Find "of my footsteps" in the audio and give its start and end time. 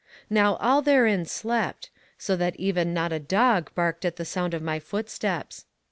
4.55-5.65